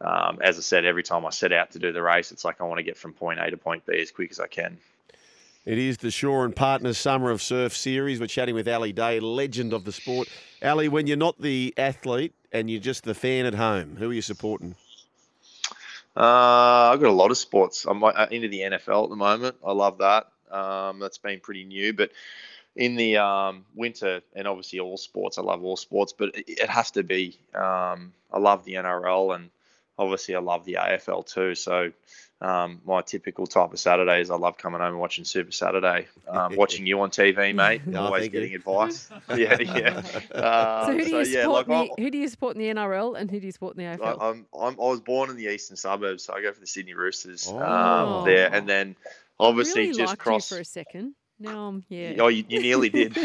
um, 0.01 0.39
as 0.43 0.59
I 0.59 0.61
said, 0.61 0.85
every 0.85 1.03
time 1.03 1.25
I 1.25 1.31
set 1.31 1.53
out 1.53 1.71
to 1.71 1.79
do 1.79 1.93
the 1.93 2.03
race, 2.03 2.31
it's 2.31 2.45
like 2.45 2.61
I 2.61 2.65
want 2.65 2.79
to 2.79 2.85
get 2.85 2.99
from 2.99 3.15
point 3.15 3.41
A 3.41 3.51
to 3.51 3.57
point 3.57 3.87
B 3.87 3.99
as 4.01 4.11
quick 4.11 4.31
as 4.33 4.41
I 4.41 4.49
can. 4.49 4.77
It 5.67 5.79
is 5.79 5.97
the 5.97 6.11
Shaw 6.11 6.43
and 6.45 6.55
Partners 6.55 6.99
Summer 6.99 7.31
of 7.31 7.41
Surf 7.41 7.75
series. 7.75 8.21
We're 8.21 8.27
chatting 8.27 8.55
with 8.55 8.69
Ali 8.69 8.93
Day, 8.93 9.19
legend 9.19 9.73
of 9.73 9.87
the 9.87 9.93
sport. 9.93 10.29
Ali, 10.63 10.89
when 10.89 11.07
you're 11.07 11.17
not 11.17 11.41
the 11.41 11.73
athlete 11.79 12.35
and 12.53 12.69
you're 12.71 12.83
just 12.83 13.05
the 13.05 13.15
fan 13.15 13.47
at 13.47 13.55
home, 13.55 13.97
who 13.97 14.11
are 14.11 14.13
you 14.13 14.21
supporting? 14.21 14.75
Uh, 16.15 16.91
I've 16.93 17.01
got 17.01 17.09
a 17.09 17.13
lot 17.13 17.31
of 17.31 17.39
sports. 17.39 17.87
I'm 17.87 18.05
uh, 18.05 18.27
into 18.31 18.49
the 18.49 18.61
NFL 18.61 19.05
at 19.05 19.09
the 19.09 19.17
moment. 19.17 19.57
I 19.65 19.73
love 19.73 19.97
that. 19.99 20.29
Um, 20.51 20.99
that's 20.99 21.17
been 21.17 21.41
pretty 21.41 21.65
new, 21.65 21.95
but 21.95 22.11
in 22.77 22.97
the 22.97 23.17
um, 23.17 23.65
winter 23.75 24.21
and 24.35 24.47
obviously 24.47 24.81
all 24.81 24.99
sports, 24.99 25.39
I 25.39 25.43
love 25.43 25.65
all 25.65 25.79
sports, 25.79 26.13
but 26.13 26.37
it, 26.37 26.45
it 26.47 26.69
has 26.69 26.91
to 26.91 27.03
be. 27.03 27.39
Um, 27.55 28.13
I 28.31 28.39
love 28.39 28.67
the 28.67 28.75
NRL 28.75 29.35
and 29.35 29.49
obviously 29.99 30.35
I 30.35 30.41
love 30.41 30.65
the 30.65 30.75
AFL 30.75 31.27
too. 31.27 31.55
So 31.55 31.93
um, 32.41 32.81
my 32.85 33.01
typical 33.01 33.47
type 33.47 33.73
of 33.73 33.79
Saturday 33.79 34.21
is 34.21 34.31
I 34.31 34.37
love 34.37 34.59
coming 34.59 34.81
home 34.81 34.91
and 34.91 34.99
watching 35.01 35.25
Super 35.25 35.53
Saturday, 35.53 36.09
um, 36.29 36.57
watching 36.57 36.87
you 36.87 37.01
on 37.01 37.11
TV, 37.11 37.55
mate. 37.55 37.83
Oh, 37.95 37.97
always 38.07 38.23
thank 38.23 38.35
you. 38.35 38.41
getting 38.41 38.55
advice. 38.57 39.09
yeah, 39.37 39.57
yeah. 39.61 40.03
Uh, 40.35 40.87
So 40.87 40.93
who 40.93 41.05
do 41.05 41.11
you 41.11 41.19
yeah, 41.19 41.43
support? 41.43 41.69
like, 41.69 41.81
in 41.89 41.95
the, 41.97 42.03
who 42.03 42.11
do 42.11 42.19
you 42.19 42.29
support 42.29 42.57
in 42.57 42.63
the 42.63 42.69
NRL 42.81 43.19
and 43.19 43.31
who 43.31 43.41
do 43.41 43.47
you 43.47 43.53
support 43.53 43.77
in 43.79 43.85
the 43.85 43.97
AFL? 43.99 44.21
I, 44.21 44.29
I'm, 44.31 44.47
I'm, 44.53 44.75
I 44.75 44.85
was 44.91 45.01
born 45.01 45.31
in 45.31 45.37
the 45.37 45.47
eastern 45.47 45.77
suburbs, 45.77 46.25
so 46.25 46.35
I 46.35 46.43
go 46.43 46.53
for 46.53 46.61
the 46.61 46.67
Sydney 46.67 46.95
Roosters 46.95 47.49
Oh. 47.51 47.59
um, 48.21 48.25
there, 48.27 48.53
and 48.53 48.69
then 48.69 48.97
obviously 49.41 49.89
really 49.89 49.99
just 49.99 50.19
cross. 50.19 50.49
for 50.49 50.59
a 50.59 50.65
second. 50.65 51.15
Now 51.41 51.67
I'm 51.69 51.85
yeah. 51.89 52.15
Oh, 52.21 52.29
you, 52.29 52.45
you 52.49 52.61
nearly 52.61 52.91
did. 52.91 53.17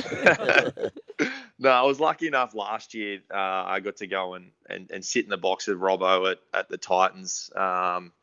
No, 1.59 1.69
I 1.69 1.81
was 1.81 1.99
lucky 1.99 2.27
enough 2.27 2.55
last 2.55 2.93
year. 2.93 3.19
Uh, 3.29 3.37
I 3.37 3.81
got 3.81 3.97
to 3.97 4.07
go 4.07 4.35
and, 4.35 4.51
and, 4.69 4.89
and 4.91 5.03
sit 5.03 5.25
in 5.25 5.29
the 5.29 5.37
box 5.37 5.67
with 5.67 5.77
Robbo 5.77 6.31
at, 6.31 6.39
at 6.53 6.69
the 6.69 6.77
Titans 6.77 7.51
um, 7.53 8.13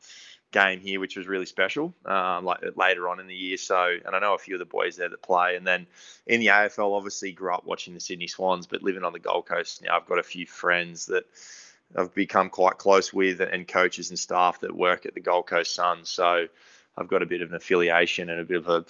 game 0.51 0.79
here, 0.79 0.99
which 0.99 1.15
was 1.15 1.27
really 1.27 1.45
special. 1.45 1.93
Um, 2.03 2.45
like 2.45 2.61
later 2.75 3.07
on 3.07 3.19
in 3.19 3.27
the 3.27 3.35
year, 3.35 3.57
so 3.57 3.95
and 4.03 4.15
I 4.15 4.19
know 4.19 4.33
a 4.33 4.39
few 4.39 4.55
of 4.55 4.59
the 4.59 4.65
boys 4.65 4.95
there 4.95 5.09
that 5.09 5.21
play. 5.21 5.55
And 5.55 5.67
then 5.67 5.85
in 6.25 6.39
the 6.39 6.47
AFL, 6.47 6.97
obviously 6.97 7.31
grew 7.31 7.53
up 7.53 7.63
watching 7.63 7.93
the 7.93 7.99
Sydney 7.99 8.27
Swans, 8.27 8.65
but 8.65 8.81
living 8.81 9.03
on 9.03 9.13
the 9.13 9.19
Gold 9.19 9.45
Coast 9.45 9.83
now, 9.83 9.95
I've 9.95 10.07
got 10.07 10.17
a 10.17 10.23
few 10.23 10.47
friends 10.47 11.05
that 11.07 11.25
I've 11.95 12.15
become 12.15 12.49
quite 12.49 12.79
close 12.79 13.13
with, 13.13 13.39
and 13.39 13.67
coaches 13.67 14.09
and 14.09 14.17
staff 14.17 14.61
that 14.61 14.75
work 14.75 15.05
at 15.05 15.13
the 15.13 15.21
Gold 15.21 15.45
Coast 15.45 15.75
Suns. 15.75 16.09
So 16.09 16.47
I've 16.97 17.07
got 17.07 17.21
a 17.21 17.27
bit 17.27 17.41
of 17.41 17.49
an 17.51 17.55
affiliation 17.55 18.31
and 18.31 18.39
a 18.39 18.45
bit 18.45 18.57
of 18.57 18.67
a 18.67 18.85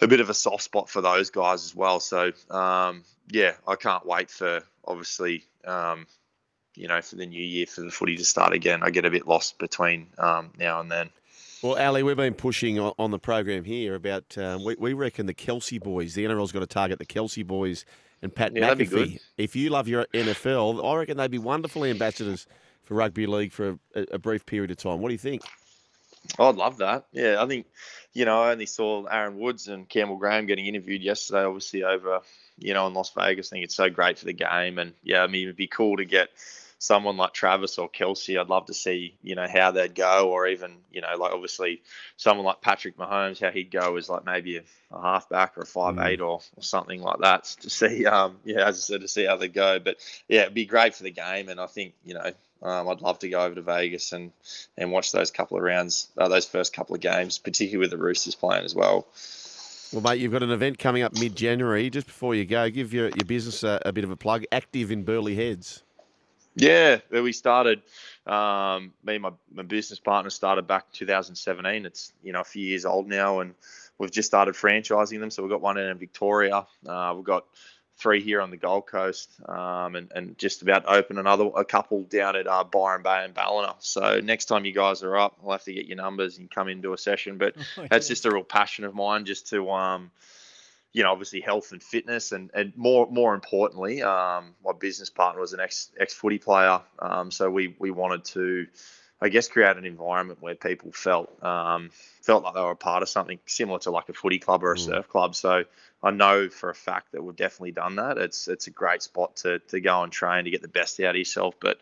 a 0.00 0.08
bit 0.08 0.20
of 0.20 0.30
a 0.30 0.34
soft 0.34 0.62
spot 0.62 0.88
for 0.88 1.00
those 1.00 1.30
guys 1.30 1.64
as 1.64 1.74
well. 1.74 2.00
So 2.00 2.32
um, 2.50 3.04
yeah, 3.30 3.52
I 3.66 3.76
can't 3.76 4.04
wait 4.06 4.30
for 4.30 4.62
obviously 4.84 5.44
um, 5.64 6.06
you 6.74 6.88
know 6.88 7.00
for 7.02 7.16
the 7.16 7.26
new 7.26 7.42
year 7.42 7.66
for 7.66 7.82
the 7.82 7.90
footy 7.90 8.16
to 8.16 8.24
start 8.24 8.52
again. 8.52 8.82
I 8.82 8.90
get 8.90 9.04
a 9.04 9.10
bit 9.10 9.26
lost 9.26 9.58
between 9.58 10.08
um, 10.18 10.52
now 10.58 10.80
and 10.80 10.90
then. 10.90 11.10
Well, 11.62 11.78
Ali, 11.78 12.02
we've 12.02 12.16
been 12.16 12.32
pushing 12.32 12.78
on, 12.78 13.10
the 13.10 13.18
program 13.18 13.64
here 13.64 13.94
about 13.94 14.38
um, 14.38 14.64
we, 14.64 14.76
we 14.76 14.92
reckon 14.94 15.26
the 15.26 15.34
Kelce 15.34 15.78
boys. 15.78 16.14
The 16.14 16.24
NRL's 16.24 16.52
got 16.52 16.60
to 16.60 16.66
target 16.66 16.98
the 16.98 17.04
Kelce 17.04 17.46
boys 17.46 17.84
and 18.22 18.34
Pat 18.34 18.56
Yeah, 18.56 18.74
McAfee. 18.74 19.20
If 19.36 19.54
you 19.54 19.68
love 19.68 19.86
your 19.86 20.06
NFL, 20.14 20.82
I 20.82 20.96
reckon 20.96 21.18
they'd 21.18 21.30
be 21.30 21.38
wonderful 21.38 21.84
ambassadors 21.84 22.46
for 22.82 22.94
rugby 22.94 23.26
league 23.26 23.52
for 23.52 23.78
a, 23.94 24.06
a 24.12 24.18
brief 24.18 24.46
period 24.46 24.70
of 24.70 24.78
time. 24.78 25.00
What 25.00 25.08
do 25.08 25.14
you 25.14 25.18
think? 25.18 25.42
I'd 26.38 26.56
love 26.56 26.78
that. 26.78 27.06
Yeah, 27.12 27.42
I 27.42 27.46
think 27.46 27.66
you 28.12 28.24
know 28.24 28.42
I 28.42 28.52
only 28.52 28.66
saw 28.66 29.04
Aaron 29.04 29.38
Woods 29.38 29.68
and 29.68 29.88
Campbell 29.88 30.16
Graham 30.16 30.46
getting 30.46 30.66
interviewed 30.66 31.02
yesterday, 31.02 31.44
obviously 31.44 31.84
over 31.84 32.20
you 32.58 32.74
know 32.74 32.86
in 32.86 32.94
Las 32.94 33.12
Vegas. 33.16 33.48
I 33.48 33.56
think 33.56 33.64
it's 33.64 33.74
so 33.74 33.90
great 33.90 34.18
for 34.18 34.26
the 34.26 34.32
game, 34.32 34.78
and 34.78 34.92
yeah, 35.02 35.22
I 35.22 35.26
mean 35.26 35.44
it'd 35.44 35.56
be 35.56 35.66
cool 35.66 35.96
to 35.96 36.04
get 36.04 36.28
someone 36.78 37.18
like 37.18 37.34
Travis 37.34 37.78
or 37.78 37.90
Kelce. 37.90 38.40
I'd 38.40 38.48
love 38.48 38.66
to 38.66 38.74
see 38.74 39.16
you 39.22 39.34
know 39.34 39.46
how 39.46 39.70
they'd 39.70 39.94
go, 39.94 40.30
or 40.30 40.46
even 40.46 40.76
you 40.90 41.00
know 41.00 41.16
like 41.16 41.32
obviously 41.32 41.82
someone 42.16 42.46
like 42.46 42.60
Patrick 42.60 42.96
Mahomes, 42.96 43.40
how 43.40 43.50
he'd 43.50 43.70
go 43.70 43.96
as 43.96 44.08
like 44.08 44.24
maybe 44.24 44.56
a, 44.56 44.62
a 44.92 45.00
halfback 45.00 45.56
or 45.56 45.62
a 45.62 45.66
five 45.66 45.98
eight 45.98 46.20
or, 46.20 46.40
or 46.56 46.62
something 46.62 47.00
like 47.00 47.20
that 47.20 47.44
to 47.60 47.70
see. 47.70 48.06
Um, 48.06 48.38
yeah, 48.44 48.66
as 48.66 48.76
I 48.76 48.80
said, 48.80 49.00
to 49.02 49.08
see 49.08 49.24
how 49.24 49.36
they 49.36 49.48
go. 49.48 49.78
But 49.78 49.98
yeah, 50.28 50.42
it'd 50.42 50.54
be 50.54 50.66
great 50.66 50.94
for 50.94 51.02
the 51.02 51.10
game, 51.10 51.48
and 51.48 51.60
I 51.60 51.66
think 51.66 51.94
you 52.04 52.14
know 52.14 52.32
um, 52.62 52.88
I'd 52.88 53.00
love 53.00 53.18
to 53.20 53.28
go 53.28 53.40
over 53.40 53.54
to 53.54 53.62
Vegas 53.62 54.12
and, 54.12 54.32
and 54.76 54.92
watch 54.92 55.12
those 55.12 55.30
couple 55.30 55.56
of 55.56 55.62
rounds, 55.62 56.08
uh, 56.18 56.28
those 56.28 56.46
first 56.46 56.72
couple 56.72 56.94
of 56.94 57.00
games, 57.00 57.38
particularly 57.38 57.78
with 57.78 57.90
the 57.90 57.98
Roosters 57.98 58.34
playing 58.34 58.64
as 58.64 58.74
well. 58.74 59.06
Well, 59.92 60.02
mate, 60.02 60.20
you've 60.20 60.32
got 60.32 60.42
an 60.42 60.50
event 60.50 60.78
coming 60.78 61.02
up 61.02 61.18
mid-January. 61.18 61.90
Just 61.90 62.06
before 62.06 62.34
you 62.34 62.44
go, 62.44 62.70
give 62.70 62.94
your, 62.94 63.06
your 63.06 63.24
business 63.26 63.64
a, 63.64 63.80
a 63.84 63.92
bit 63.92 64.04
of 64.04 64.10
a 64.10 64.16
plug. 64.16 64.44
Active 64.52 64.92
in 64.92 65.02
Burleigh 65.02 65.34
Heads. 65.34 65.82
Yeah, 66.56 66.98
we 67.10 67.32
started, 67.32 67.80
um, 68.26 68.92
me 69.04 69.14
and 69.14 69.22
my, 69.22 69.30
my 69.52 69.62
business 69.62 70.00
partner 70.00 70.30
started 70.30 70.66
back 70.66 70.86
in 70.92 70.98
2017. 70.98 71.86
It's 71.86 72.12
you 72.22 72.32
know 72.32 72.40
a 72.40 72.44
few 72.44 72.64
years 72.64 72.84
old 72.84 73.08
now, 73.08 73.40
and 73.40 73.54
we've 73.98 74.10
just 74.10 74.28
started 74.28 74.54
franchising 74.54 75.20
them. 75.20 75.30
So 75.30 75.42
we've 75.42 75.50
got 75.50 75.60
one 75.60 75.78
in 75.78 75.96
Victoria. 75.96 76.66
Uh, 76.86 77.12
we've 77.16 77.24
got 77.24 77.46
three 78.00 78.22
here 78.22 78.40
on 78.40 78.50
the 78.50 78.56
Gold 78.56 78.86
Coast, 78.86 79.30
um, 79.46 79.94
and, 79.96 80.10
and 80.14 80.38
just 80.38 80.62
about 80.62 80.86
open 80.86 81.18
another 81.18 81.50
a 81.56 81.64
couple 81.64 82.02
down 82.02 82.36
at 82.36 82.46
uh, 82.46 82.64
Byron 82.64 83.02
Bay 83.02 83.24
and 83.24 83.34
Ballina. 83.34 83.74
So 83.78 84.20
next 84.20 84.46
time 84.46 84.64
you 84.64 84.72
guys 84.72 85.02
are 85.02 85.16
up, 85.16 85.36
I'll 85.44 85.52
have 85.52 85.64
to 85.64 85.72
get 85.72 85.86
your 85.86 85.96
numbers 85.96 86.38
and 86.38 86.50
come 86.50 86.68
into 86.68 86.92
a 86.92 86.98
session. 86.98 87.38
But 87.38 87.54
that's 87.90 88.08
just 88.08 88.24
a 88.24 88.30
real 88.30 88.44
passion 88.44 88.84
of 88.84 88.94
mine, 88.94 89.24
just 89.24 89.48
to 89.48 89.70
um, 89.70 90.10
you 90.92 91.02
know, 91.04 91.12
obviously 91.12 91.40
health 91.40 91.72
and 91.72 91.82
fitness, 91.82 92.32
and, 92.32 92.50
and 92.52 92.72
more 92.76 93.06
more 93.10 93.34
importantly, 93.34 94.02
um, 94.02 94.54
my 94.64 94.72
business 94.78 95.10
partner 95.10 95.40
was 95.40 95.52
an 95.52 95.60
ex 95.60 95.90
ex 95.98 96.12
footy 96.14 96.38
player, 96.38 96.80
um, 96.98 97.30
so 97.30 97.50
we 97.50 97.76
we 97.78 97.90
wanted 97.90 98.24
to, 98.24 98.66
I 99.22 99.28
guess, 99.28 99.48
create 99.48 99.76
an 99.76 99.84
environment 99.84 100.40
where 100.40 100.54
people 100.54 100.92
felt 100.92 101.42
um, 101.44 101.90
felt 102.22 102.42
like 102.42 102.54
they 102.54 102.60
were 102.60 102.70
a 102.70 102.76
part 102.76 103.02
of 103.02 103.08
something 103.08 103.38
similar 103.46 103.78
to 103.80 103.90
like 103.90 104.08
a 104.08 104.14
footy 104.14 104.38
club 104.38 104.64
or 104.64 104.72
a 104.72 104.78
surf 104.78 105.08
club. 105.08 105.34
So 105.34 105.64
I 106.02 106.10
know 106.10 106.48
for 106.48 106.70
a 106.70 106.74
fact 106.74 107.12
that 107.12 107.22
we've 107.22 107.36
definitely 107.36 107.72
done 107.72 107.96
that. 107.96 108.16
It's 108.18 108.48
it's 108.48 108.66
a 108.66 108.70
great 108.70 109.02
spot 109.02 109.36
to 109.36 109.58
to 109.58 109.80
go 109.80 110.02
and 110.02 110.12
train 110.12 110.44
to 110.44 110.50
get 110.50 110.62
the 110.62 110.68
best 110.68 110.98
out 111.00 111.10
of 111.10 111.16
yourself, 111.16 111.54
but 111.60 111.78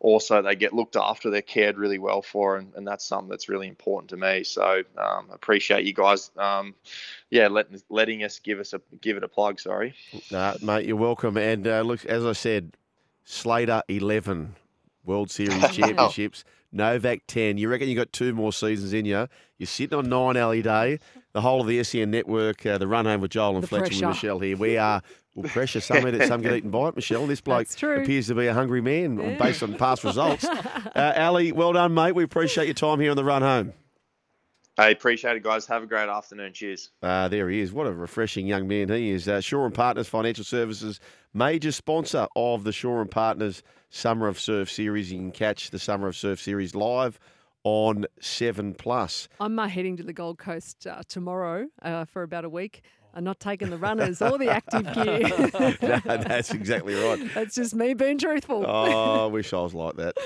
also 0.00 0.42
they 0.42 0.54
get 0.54 0.72
looked 0.72 0.96
after, 0.96 1.30
they're 1.30 1.40
cared 1.40 1.78
really 1.78 1.98
well 1.98 2.20
for, 2.20 2.56
and, 2.56 2.72
and 2.74 2.86
that's 2.86 3.04
something 3.04 3.30
that's 3.30 3.48
really 3.48 3.68
important 3.68 4.10
to 4.10 4.16
me. 4.16 4.44
So 4.44 4.82
um, 4.98 5.28
appreciate 5.32 5.84
you 5.84 5.94
guys, 5.94 6.30
um, 6.36 6.74
yeah, 7.30 7.48
letting 7.48 7.80
letting 7.88 8.22
us 8.24 8.38
give 8.38 8.60
us 8.60 8.74
a 8.74 8.80
give 9.00 9.16
it 9.16 9.24
a 9.24 9.28
plug. 9.28 9.60
Sorry. 9.60 9.94
Uh, 10.32 10.56
mate, 10.60 10.86
you're 10.86 10.96
welcome. 10.96 11.36
And 11.36 11.66
uh, 11.66 11.80
look, 11.82 12.04
as 12.04 12.24
I 12.26 12.32
said, 12.32 12.76
Slater 13.24 13.82
11 13.88 14.54
World 15.04 15.30
Series 15.30 15.70
championships, 15.72 16.44
Novak 16.74 17.22
10. 17.28 17.56
You 17.56 17.68
reckon 17.70 17.88
you 17.88 17.94
got 17.94 18.12
two 18.12 18.34
more 18.34 18.52
seasons 18.52 18.92
in 18.92 19.04
you? 19.06 19.28
You're 19.58 19.66
sitting 19.66 19.96
on 19.96 20.08
nine 20.08 20.36
Ali 20.36 20.60
Day. 20.60 20.98
The 21.32 21.40
whole 21.40 21.62
of 21.62 21.66
the 21.66 21.82
SEN 21.82 22.10
network, 22.10 22.66
uh, 22.66 22.78
the 22.78 22.86
run 22.86 23.06
home 23.06 23.20
with 23.20 23.30
Joel 23.30 23.54
and 23.54 23.62
The 23.62 23.66
Fletcher 23.68 23.86
pressure. 23.86 24.06
with 24.06 24.16
Michelle 24.16 24.38
here. 24.40 24.56
We 24.56 24.76
are. 24.76 25.02
Well, 25.34 25.48
pressure. 25.50 25.80
Some 25.80 26.06
eat 26.06 26.14
it, 26.14 26.28
some 26.28 26.42
get 26.42 26.52
eaten 26.52 26.70
by 26.70 26.88
it. 26.88 26.96
Michelle, 26.96 27.26
this 27.26 27.40
bloke 27.40 27.66
appears 27.82 28.28
to 28.28 28.34
be 28.36 28.46
a 28.46 28.54
hungry 28.54 28.80
man 28.80 29.36
based 29.38 29.62
on 29.64 29.74
past 29.74 30.04
results. 30.04 30.44
Uh, 30.44 31.12
Ali, 31.16 31.50
well 31.52 31.72
done, 31.72 31.92
mate. 31.94 32.12
We 32.12 32.22
appreciate 32.22 32.66
your 32.66 32.74
time 32.74 33.00
here 33.00 33.10
on 33.10 33.16
the 33.16 33.24
run 33.24 33.42
home. 33.42 33.72
I 34.76 34.88
appreciate 34.90 35.36
it, 35.36 35.42
guys. 35.42 35.66
Have 35.66 35.84
a 35.84 35.86
great 35.86 36.08
afternoon. 36.08 36.52
Cheers. 36.52 36.90
Uh, 37.02 37.28
there 37.28 37.48
he 37.48 37.60
is. 37.60 37.72
What 37.72 37.86
a 37.86 37.92
refreshing 37.92 38.46
young 38.46 38.66
man 38.66 38.88
he 38.88 39.10
is. 39.10 39.28
Uh, 39.28 39.40
Shaw 39.40 39.64
and 39.64 39.74
Partners 39.74 40.08
Financial 40.08 40.44
Services, 40.44 40.98
major 41.34 41.72
sponsor 41.72 42.26
of 42.36 42.64
the 42.64 42.72
Shaw 42.72 43.00
and 43.00 43.10
Partners 43.10 43.62
Summer 43.90 44.28
of 44.28 44.40
Surf 44.40 44.70
Series. 44.70 45.12
You 45.12 45.18
can 45.18 45.32
catch 45.32 45.70
the 45.70 45.78
Summer 45.78 46.08
of 46.08 46.16
Surf 46.16 46.40
Series 46.40 46.74
live 46.74 47.18
on 47.64 48.06
Seven 48.20 48.74
Plus. 48.74 49.28
I'm 49.40 49.58
uh, 49.58 49.68
heading 49.68 49.96
to 49.96 50.02
the 50.02 50.12
Gold 50.12 50.38
Coast 50.38 50.86
uh, 50.86 51.02
tomorrow 51.08 51.66
uh, 51.82 52.04
for 52.04 52.22
about 52.22 52.44
a 52.44 52.48
week. 52.48 52.82
I'm 53.16 53.22
not 53.22 53.38
taking 53.38 53.70
the 53.70 53.78
runners 53.78 54.20
or 54.20 54.38
the 54.38 54.50
active 54.50 54.92
gear. 54.94 55.20
No, 55.80 56.16
that's 56.16 56.52
exactly 56.52 56.94
right. 56.94 57.32
That's 57.32 57.54
just 57.54 57.72
me 57.74 57.94
being 57.94 58.18
truthful. 58.18 58.64
Oh, 58.66 59.24
I 59.24 59.26
wish 59.32 59.52
I 59.52 59.60
was 59.60 59.72
like 59.72 59.96
that. 59.96 60.16